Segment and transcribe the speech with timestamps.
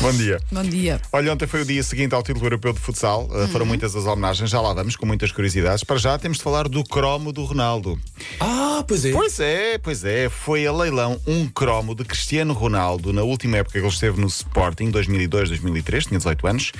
[0.00, 0.40] Bom dia.
[0.50, 1.00] Bom dia.
[1.12, 3.28] Olha, ontem foi o dia seguinte ao título europeu de futsal.
[3.30, 5.82] Uh, Foram muitas as homenagens, já lá vamos, com muitas curiosidades.
[5.84, 7.98] Para já temos de falar do cromo do Ronaldo.
[8.40, 9.12] Ah, pois é.
[9.12, 10.28] Pois é, pois é.
[10.28, 14.26] Foi a leilão um cromo de Cristiano Ronaldo na última época que ele esteve no
[14.26, 16.72] Sporting, 2002-2003, tinha 18 anos.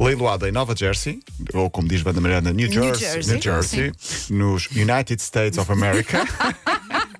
[0.00, 1.20] Leiloado em Nova Jersey,
[1.52, 3.92] ou como diz Banda Miranda, New New Jersey, Jersey, New Jersey
[4.30, 6.24] nos United States of America.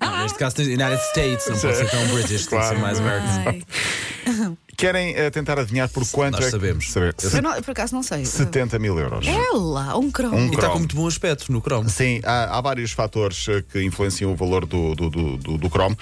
[0.01, 2.79] Não, neste caso, United States, não pode ser tão British, tem que ser Claro.
[2.79, 4.57] mais American.
[4.79, 6.89] Querem eh, tentar adivinhar por quanto Nós é que- sabemos.
[6.89, 7.13] Saber.
[7.33, 8.23] eu não- por acaso não sei.
[8.25, 9.27] 70 mil euros.
[9.27, 10.37] É lá, um cromo.
[10.37, 11.89] Um E está com muito bom aspecto no Chrome.
[11.89, 15.69] Sim, há, há vários fatores eh, que influenciam o valor do, do, do, do, do
[15.69, 15.97] Chrome.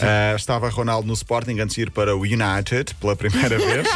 [0.00, 3.88] Eh, estava Ronaldo no Sporting antes de ir para o United pela primeira vez.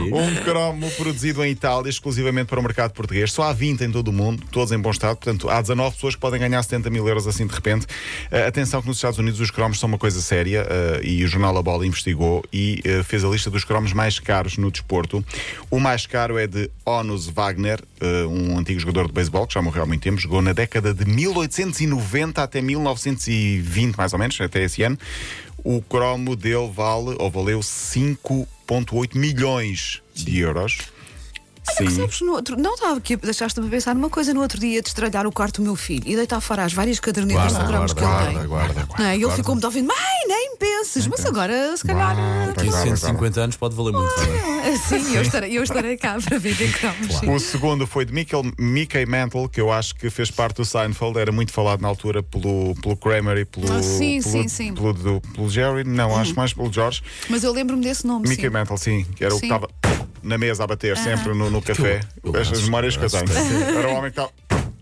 [0.00, 3.32] Um cromo produzido em Itália exclusivamente para o mercado português.
[3.32, 5.16] Só há 20 em todo o mundo, todos em bom estado.
[5.16, 7.86] Portanto, há 19 pessoas que podem ganhar 70 mil euros assim de repente.
[8.30, 11.28] Eh, atenção que nos Estados Unidos os cromos são uma coisa séria eh, e o
[11.28, 15.24] jornal A Bola investigou e eh, fez a lista dos cromos mais caros no desporto.
[15.70, 17.80] O mais caro é de Onus Wagner,
[18.28, 21.04] um antigo jogador de beisebol que já morreu há muito tempo, jogou na década de
[21.06, 24.98] 1890 até 1920, mais ou menos, até esse ano.
[25.64, 30.76] O cromo dele vale, ou valeu 5,8 milhões de euros.
[31.80, 34.80] Olha que sabes, no outro, não estava aqui, deixaste-me pensar numa coisa no outro dia
[34.80, 37.72] de estralhar o quarto do meu filho e deitar fora as várias cadernetas Guarda, de
[37.72, 38.48] guarda, que ele tem.
[38.48, 38.88] guarda, guarda.
[38.98, 39.10] Não é?
[39.10, 39.36] E ele guarda.
[39.36, 39.96] ficou muito ouvindo, mãe,
[40.28, 42.14] nem penses, mas agora se calhar.
[42.14, 44.14] Guarda, Aqui guarda, 150 anos pode valer muito.
[44.20, 44.78] verdade?
[44.88, 47.18] Sim, eu estarei, eu estarei cá para vender cromos.
[47.18, 47.30] sim.
[47.30, 51.18] O segundo foi de Michael, Mickey Mantle, que eu acho que fez parte do Seinfeld,
[51.18, 54.74] era muito falado na altura pelo, pelo Kramer e pelo, Ah, sim, pelo, sim, sim.
[54.74, 57.02] Pelo, do- pelo Jerry, não, acho mais pelo George.
[57.28, 58.28] Mas eu lembro-me desse nome.
[58.28, 58.50] Mickey sim.
[58.50, 59.68] Mantle, sim, que era o que estava
[60.24, 62.00] na mesa a bater sempre no, no café.
[62.24, 63.24] eu- eu Estas memórias que eu tenho.
[63.78, 64.30] Era o homem que estava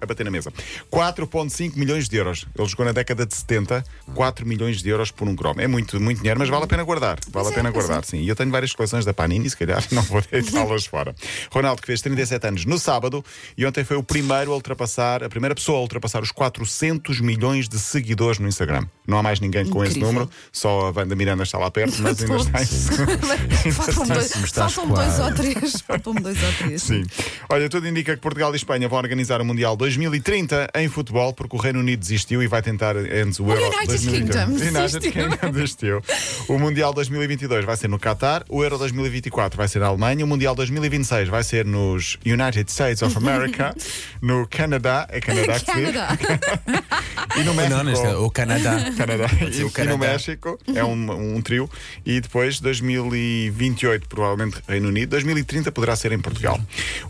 [0.03, 0.53] a bater na mesa.
[0.91, 2.47] 4,5 milhões de euros.
[2.59, 5.61] Ele jogou na década de 70, 4 milhões de euros por um cromo.
[5.61, 7.19] É muito, muito dinheiro, mas vale a pena guardar.
[7.31, 8.19] Vale a é, pena pois guardar, sim.
[8.19, 11.15] E eu tenho várias coleções da Panini, se calhar não vou deitá-las fora.
[11.51, 13.25] Ronaldo, que fez 37 anos no sábado,
[13.57, 17.69] e ontem foi o primeiro a ultrapassar, a primeira pessoa a ultrapassar os 400 milhões
[17.69, 18.87] de seguidores no Instagram.
[19.07, 20.13] Não há mais ninguém com esse Incrível.
[20.13, 25.13] número, só a Wanda Miranda está lá perto, mas ainda está em dois, faltam dois
[25.13, 25.23] quase.
[25.23, 25.81] ou três.
[25.81, 26.83] Faltam-me dois ou três.
[26.83, 27.05] Sim.
[27.49, 31.57] Olha, tudo indica que Portugal e Espanha vão organizar o Mundial 2030 em futebol, porque
[31.57, 34.47] o Reino Unido desistiu e vai tentar antes o Euro United 2030.
[34.47, 35.13] Kingdom United desistiu.
[35.13, 36.03] Kingdom desistiu.
[36.49, 40.29] O Mundial 2022 vai ser no Qatar, o Euro 2024 vai ser na Alemanha, o
[40.29, 43.75] Mundial 2026 vai ser nos United States of America,
[44.21, 46.19] no Canadá, é Canadá que Canadá.
[47.37, 47.77] e no México.
[47.77, 48.93] Não, neste caso, o Canadá.
[48.97, 49.27] Canadá.
[49.41, 49.93] E, o e Canadá.
[49.93, 51.69] no México é um, um trio.
[52.05, 55.11] E depois 2028, provavelmente Reino Unido.
[55.11, 56.61] 2030 poderá ser em Portugal.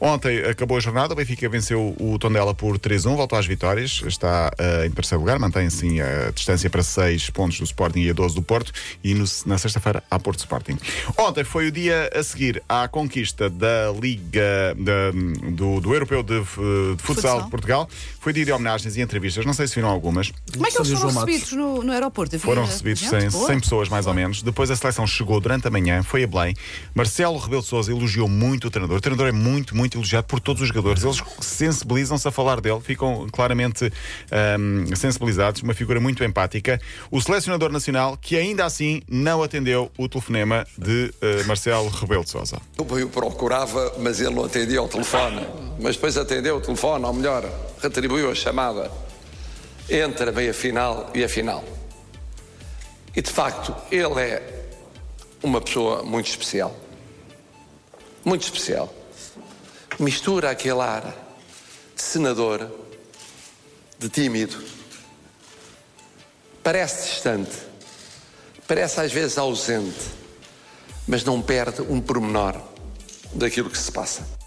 [0.00, 4.50] Ontem acabou a jornada, o Benfica venceu o Tondela por 3-1, voltou às vitórias, está
[4.58, 8.12] eh, em terceiro lugar, mantém assim a distância para 6 pontos do Sporting e a
[8.12, 8.72] 12 do Porto.
[9.02, 10.78] E no- na sexta-feira há Porto Sporting.
[11.18, 15.10] Ontem foi o dia a seguir à conquista da Liga da-
[15.50, 17.42] do, do Europeu de, de Futsal Futsal.
[17.44, 17.88] de Portugal.
[18.20, 19.44] Foi dia de homenagens e entrevistas.
[19.44, 20.32] Não sei se viram algumas.
[20.52, 22.36] Como é que eles foram recebidos no, no aeroporto?
[22.36, 23.46] Havia Foram recebidos gente 100, boa?
[23.48, 24.42] 100 pessoas, mais ou menos.
[24.42, 26.54] Depois a seleção chegou durante a manhã, foi a Belém.
[26.94, 28.98] Marcelo Rebelo de Souza elogiou muito o treinador.
[28.98, 31.02] O treinador é muito, muito elogiado por todos os jogadores.
[31.02, 33.92] Eles sensibilizam-se a falar dele, ficam claramente
[34.30, 35.62] ahm, sensibilizados.
[35.62, 36.80] Uma figura muito empática.
[37.10, 42.30] O selecionador nacional, que ainda assim não atendeu o telefonema de eh, Marcelo Rebelo de
[42.30, 42.58] Souza.
[42.78, 45.46] Eu procurava, mas ele não atendia ao telefone.
[45.80, 47.44] Mas depois atendeu o telefone, ou melhor,
[47.80, 48.90] retribuiu a chamada
[49.88, 51.64] entre a meia-final e a final.
[53.14, 54.62] E de facto, ele é
[55.42, 56.74] uma pessoa muito especial.
[58.24, 58.92] Muito especial.
[59.98, 61.21] Mistura aquele ar
[62.12, 62.70] senador,
[63.98, 64.62] de tímido.
[66.62, 67.56] Parece distante,
[68.66, 70.22] parece às vezes ausente
[71.06, 72.60] mas não perde um pormenor
[73.34, 74.41] daquilo que se passa.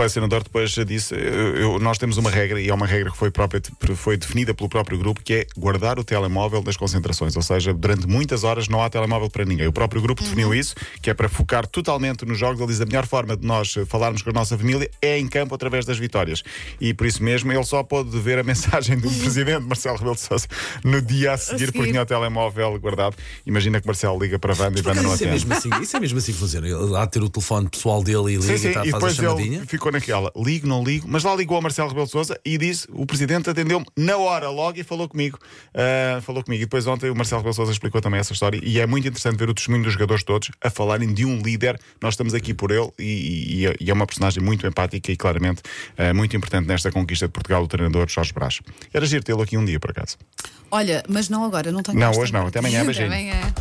[0.00, 3.30] O selecionador depois disse: eu- nós temos uma regra, e é uma regra que foi,
[3.30, 3.60] própria,
[3.94, 7.36] foi definida pelo próprio grupo, que é guardar o telemóvel das concentrações.
[7.36, 9.66] Ou seja, durante muitas horas não há telemóvel para ninguém.
[9.66, 12.60] O próprio grupo definiu isso, que é para focar totalmente nos jogos.
[12.60, 15.54] Ele diz: a melhor forma de nós falarmos com a nossa família é em campo
[15.54, 16.42] através das vitórias.
[16.80, 20.22] E por isso mesmo ele só pôde ver a mensagem do presidente Marcelo Rebelo de
[20.22, 20.46] Sousa
[20.82, 21.72] no dia a seguir, seguir.
[21.72, 23.16] porque tinha o telemóvel guardado.
[23.46, 25.46] Imagina que Marcelo liga para a Wanda e Wanda não Isso é, atende.
[25.46, 26.66] mesmo assim, isso é mesmo assim que funciona.
[26.66, 28.90] Ele há de ter o telefone pessoal dele e liga Sim, e sim, tá, e
[28.90, 29.58] faz a chamadinha.
[29.58, 32.56] ele ficou naquela, ligo, não ligo, mas lá ligou a Marcelo Rebelo de Souza e
[32.58, 35.38] disse, o presidente atendeu-me na hora logo e falou comigo.
[35.74, 36.62] Ah, falou comigo.
[36.62, 39.06] E depois ontem o Marcelo Rebelo de Souza explicou também essa história e é muito
[39.08, 41.78] interessante ver o testemunho dos jogadores todos a falarem de um líder.
[42.00, 45.62] Nós estamos aqui por ele e, e- e é uma personagem muito empática e claramente
[45.98, 48.60] ah, muito importante nesta conquista de Portugal, o treinador Jorge Brás.
[48.92, 50.16] Era giro tê-lo aqui um dia, por acaso.
[50.70, 52.46] Olha, mas não agora, não tenho Não, hoje não.
[52.46, 53.06] Até amanhã, beijinho.
[53.08, 53.54] Até amanhã.